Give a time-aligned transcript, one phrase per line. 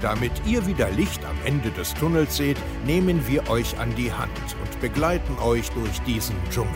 [0.00, 2.56] Damit ihr wieder Licht am Ende des Tunnels seht,
[2.86, 4.30] nehmen wir euch an die Hand
[4.62, 6.70] und begleiten euch durch diesen Dschungel.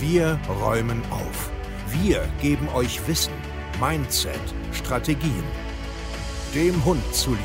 [0.00, 1.50] Wir räumen auf.
[2.02, 3.32] Wir geben euch Wissen,
[3.80, 4.40] Mindset,
[4.72, 5.44] Strategien.
[6.54, 7.42] Dem Hund zuliebe.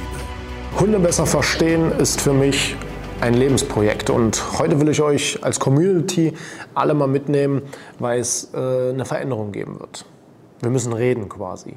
[0.80, 2.76] Hunde besser verstehen ist für mich
[3.22, 6.34] ein Lebensprojekt und heute will ich euch als Community
[6.74, 7.62] alle mal mitnehmen,
[8.00, 10.06] weil es äh, eine Veränderung geben wird.
[10.62, 11.76] Wir müssen reden quasi.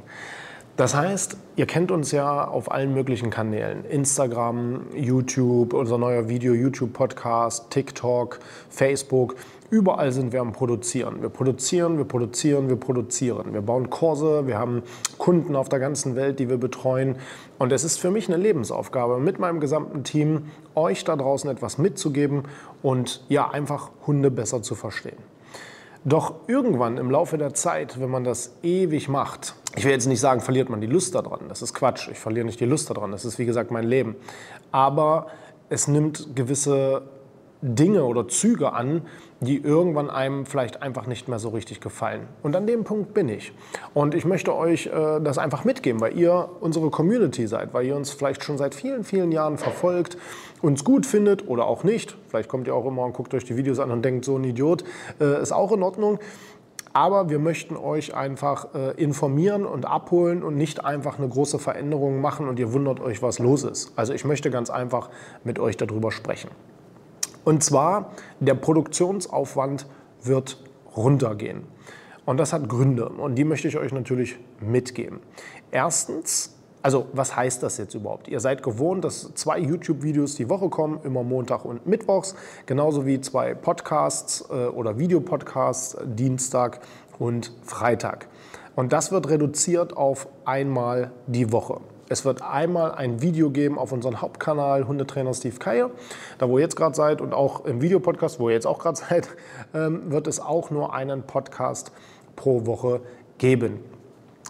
[0.76, 3.86] Das heißt, ihr kennt uns ja auf allen möglichen Kanälen.
[3.86, 9.36] Instagram, YouTube, unser neuer Video-YouTube-Podcast, TikTok, Facebook.
[9.70, 11.22] Überall sind wir am Produzieren.
[11.22, 13.54] Wir produzieren, wir produzieren, wir produzieren.
[13.54, 14.82] Wir bauen Kurse, wir haben
[15.16, 17.16] Kunden auf der ganzen Welt, die wir betreuen.
[17.58, 21.78] Und es ist für mich eine Lebensaufgabe, mit meinem gesamten Team euch da draußen etwas
[21.78, 22.42] mitzugeben
[22.82, 25.35] und ja, einfach Hunde besser zu verstehen.
[26.06, 30.20] Doch irgendwann im Laufe der Zeit, wenn man das ewig macht, ich will jetzt nicht
[30.20, 31.40] sagen, verliert man die Lust daran.
[31.48, 32.08] Das ist Quatsch.
[32.08, 33.10] Ich verliere nicht die Lust daran.
[33.10, 34.14] Das ist, wie gesagt, mein Leben.
[34.70, 35.26] Aber
[35.68, 37.02] es nimmt gewisse
[37.62, 39.02] Dinge oder Züge an,
[39.40, 42.22] die irgendwann einem vielleicht einfach nicht mehr so richtig gefallen.
[42.42, 43.52] Und an dem Punkt bin ich.
[43.92, 47.96] Und ich möchte euch äh, das einfach mitgeben, weil ihr unsere Community seid, weil ihr
[47.96, 50.16] uns vielleicht schon seit vielen, vielen Jahren verfolgt,
[50.62, 52.16] uns gut findet oder auch nicht.
[52.28, 54.44] Vielleicht kommt ihr auch immer und guckt euch die Videos an und denkt, so ein
[54.44, 54.84] Idiot
[55.20, 56.18] äh, ist auch in Ordnung.
[56.94, 62.22] Aber wir möchten euch einfach äh, informieren und abholen und nicht einfach eine große Veränderung
[62.22, 63.92] machen und ihr wundert euch, was los ist.
[63.96, 65.10] Also ich möchte ganz einfach
[65.44, 66.48] mit euch darüber sprechen.
[67.46, 69.86] Und zwar, der Produktionsaufwand
[70.20, 70.60] wird
[70.96, 71.62] runtergehen.
[72.24, 75.20] Und das hat Gründe und die möchte ich euch natürlich mitgeben.
[75.70, 78.26] Erstens, also was heißt das jetzt überhaupt?
[78.26, 82.34] Ihr seid gewohnt, dass zwei YouTube-Videos die Woche kommen, immer Montag und Mittwochs,
[82.66, 86.80] genauso wie zwei Podcasts äh, oder Videopodcasts Dienstag
[87.20, 88.26] und Freitag.
[88.74, 91.80] Und das wird reduziert auf einmal die Woche.
[92.08, 95.90] Es wird einmal ein Video geben auf unserem Hauptkanal Hundetrainer Steve Keier,
[96.38, 98.96] da wo ihr jetzt gerade seid und auch im Videopodcast, wo ihr jetzt auch gerade
[99.08, 99.28] seid,
[99.74, 101.90] ähm, wird es auch nur einen Podcast
[102.36, 103.00] pro Woche
[103.38, 103.80] geben.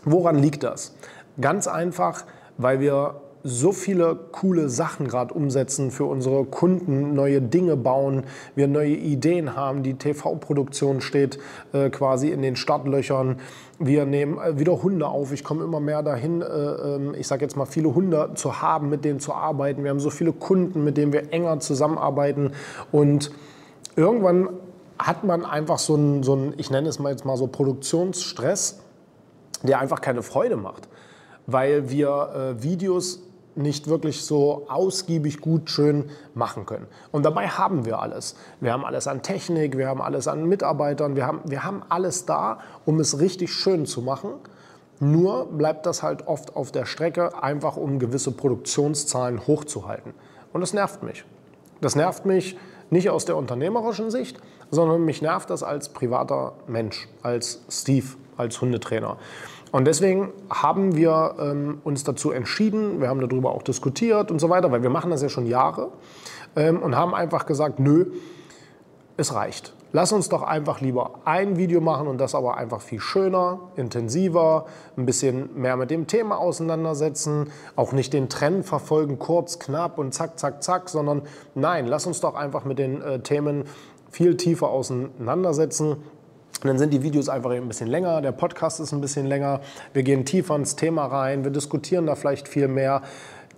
[0.05, 0.95] Woran liegt das?
[1.41, 2.25] Ganz einfach,
[2.59, 8.25] weil wir so viele coole Sachen gerade umsetzen für unsere Kunden, neue Dinge bauen,
[8.55, 11.39] wir neue Ideen haben, die TV-Produktion steht
[11.73, 13.41] äh, quasi in den Startlöchern.
[13.79, 15.33] Wir nehmen äh, wieder Hunde auf.
[15.33, 18.89] Ich komme immer mehr dahin, äh, ähm, ich sage jetzt mal, viele Hunde zu haben,
[18.91, 19.85] mit denen zu arbeiten.
[19.85, 22.53] Wir haben so viele Kunden, mit denen wir enger zusammenarbeiten.
[22.91, 23.31] Und
[23.95, 24.49] irgendwann
[24.99, 28.81] hat man einfach so einen, so einen ich nenne es mal jetzt mal so Produktionsstress,
[29.63, 30.89] der einfach keine Freude macht
[31.47, 33.21] weil wir äh, Videos
[33.57, 36.87] nicht wirklich so ausgiebig gut schön machen können.
[37.11, 38.37] Und dabei haben wir alles.
[38.61, 42.27] Wir haben alles an Technik, wir haben alles an Mitarbeitern, wir haben, wir haben alles
[42.27, 44.33] da, um es richtig schön zu machen.
[45.01, 50.15] Nur bleibt das halt oft auf der Strecke, einfach um gewisse Produktionszahlen hochzuhalten.
[50.53, 51.25] Und das nervt mich.
[51.81, 52.57] Das nervt mich
[52.91, 54.39] nicht aus der unternehmerischen Sicht,
[54.71, 58.07] sondern mich nervt das als privater Mensch, als Steve,
[58.37, 59.17] als Hundetrainer.
[59.73, 64.49] Und deswegen haben wir ähm, uns dazu entschieden, wir haben darüber auch diskutiert und so
[64.49, 65.91] weiter, weil wir machen das ja schon Jahre
[66.55, 68.07] ähm, und haben einfach gesagt, nö,
[69.17, 69.75] es reicht.
[69.93, 74.67] Lass uns doch einfach lieber ein Video machen und das aber einfach viel schöner, intensiver,
[74.97, 80.13] ein bisschen mehr mit dem Thema auseinandersetzen, auch nicht den Trend verfolgen, kurz, knapp und
[80.13, 81.23] zack, zack, zack, sondern
[81.55, 83.65] nein, lass uns doch einfach mit den äh, Themen
[84.17, 88.95] viel tiefer auseinandersetzen und dann sind die Videos einfach ein bisschen länger, der Podcast ist
[88.95, 89.61] ein bisschen länger,
[89.93, 93.03] wir gehen tiefer ins Thema rein, wir diskutieren da vielleicht viel mehr.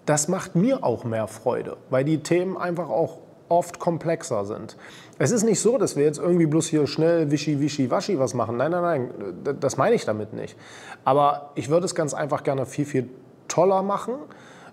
[0.04, 4.76] Das macht mir auch mehr Freude, weil die Themen einfach auch oft komplexer sind.
[5.20, 8.34] Es ist nicht so, dass wir jetzt irgendwie bloß hier schnell wischi, wischi, waschi was
[8.34, 8.56] machen.
[8.56, 10.56] Nein, nein, nein, das meine ich damit nicht.
[11.05, 13.08] Aber ich würde es ganz einfach gerne viel, viel
[13.46, 14.14] toller machen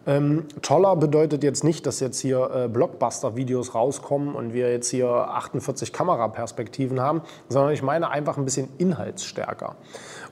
[0.07, 5.09] ähm, toller bedeutet jetzt nicht, dass jetzt hier äh, Blockbuster-Videos rauskommen und wir jetzt hier
[5.09, 9.75] 48 Kameraperspektiven haben, sondern ich meine einfach ein bisschen inhaltsstärker.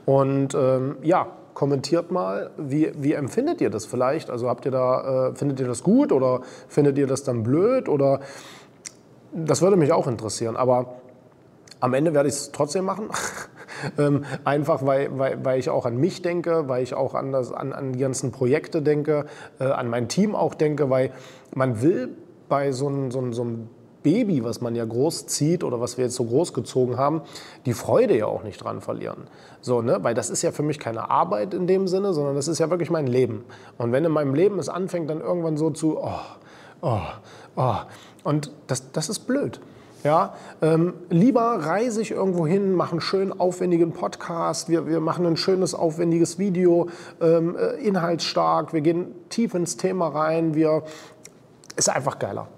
[0.06, 4.30] Und ähm, ja, kommentiert mal, wie, wie empfindet ihr das vielleicht?
[4.30, 7.88] Also habt ihr da, äh, findet ihr das gut oder findet ihr das dann blöd
[7.88, 8.20] oder
[9.32, 10.56] das würde mich auch interessieren.
[10.56, 10.96] Aber
[11.80, 13.08] am Ende werde ich es trotzdem machen.
[13.98, 17.52] Ähm, einfach weil, weil, weil ich auch an mich denke, weil ich auch an, das,
[17.52, 19.26] an, an die ganzen Projekte denke,
[19.58, 21.12] äh, an mein Team auch denke, weil
[21.54, 22.10] man will
[22.48, 23.46] bei so einem, so so
[24.04, 27.22] Baby, was man ja großzieht oder was wir jetzt so großgezogen haben,
[27.64, 29.24] die Freude ja auch nicht dran verlieren.
[29.62, 29.98] So, ne?
[30.02, 32.68] Weil das ist ja für mich keine Arbeit in dem Sinne, sondern das ist ja
[32.68, 33.44] wirklich mein Leben.
[33.78, 36.20] Und wenn in meinem Leben es anfängt, dann irgendwann so zu, oh,
[36.82, 37.00] oh,
[37.56, 37.76] oh,
[38.24, 39.58] und das, das ist blöd.
[40.04, 45.24] Ja, ähm, lieber reise ich irgendwo hin, mache einen schönen, aufwendigen Podcast, wir, wir machen
[45.24, 46.90] ein schönes, aufwendiges Video,
[47.22, 50.82] ähm, äh, inhaltsstark, wir gehen tief ins Thema rein, wir,
[51.76, 52.48] ist einfach geiler.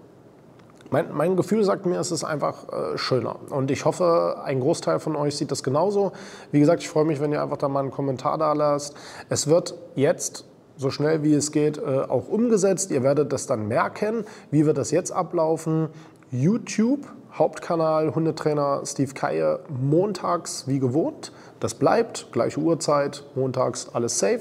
[0.90, 3.36] Mein, mein, Gefühl sagt mir, es ist einfach äh, schöner.
[3.50, 6.12] Und ich hoffe, ein Großteil von euch sieht das genauso.
[6.50, 8.94] Wie gesagt, ich freue mich, wenn ihr einfach da mal einen Kommentar da lasst.
[9.28, 10.44] Es wird jetzt
[10.76, 12.90] so schnell wie es geht äh, auch umgesetzt.
[12.90, 14.24] Ihr werdet das dann merken.
[14.50, 15.88] Wie wird das jetzt ablaufen?
[16.30, 21.32] YouTube, Hauptkanal Hundetrainer Steve Keier, montags wie gewohnt.
[21.60, 24.40] Das bleibt, gleiche Uhrzeit, montags alles safe.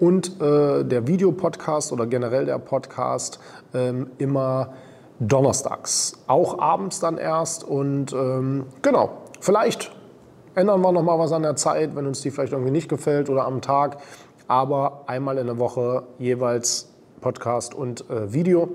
[0.00, 3.38] Und äh, der Videopodcast oder generell der Podcast
[3.72, 4.74] ähm, immer
[5.20, 6.18] donnerstags.
[6.26, 7.64] Auch abends dann erst.
[7.64, 9.10] Und ähm, genau,
[9.40, 9.94] vielleicht
[10.54, 13.30] ändern wir noch mal was an der Zeit, wenn uns die vielleicht irgendwie nicht gefällt
[13.30, 13.98] oder am Tag.
[14.48, 18.68] Aber einmal in der Woche jeweils Podcast und äh, Video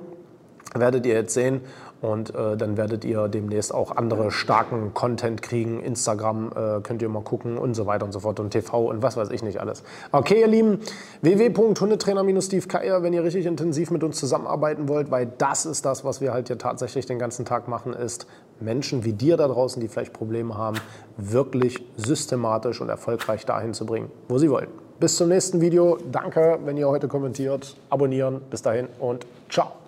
[0.74, 1.62] werdet ihr jetzt sehen.
[2.02, 5.82] Und äh, dann werdet ihr demnächst auch andere starken Content kriegen.
[5.82, 8.40] Instagram äh, könnt ihr mal gucken und so weiter und so fort.
[8.40, 9.84] Und TV und was weiß ich nicht alles.
[10.12, 10.80] Okay, ihr Lieben,
[11.22, 16.22] www.hundetrainer-steve Keier, wenn ihr richtig intensiv mit uns zusammenarbeiten wollt, weil das ist das, was
[16.22, 18.26] wir halt hier tatsächlich den ganzen Tag machen, ist
[18.60, 20.78] Menschen wie dir da draußen, die vielleicht Probleme haben,
[21.18, 24.68] wirklich systematisch und erfolgreich dahin zu bringen, wo sie wollen.
[25.00, 25.98] Bis zum nächsten Video.
[26.12, 28.42] Danke, wenn ihr heute kommentiert, abonnieren.
[28.50, 29.81] Bis dahin und ciao.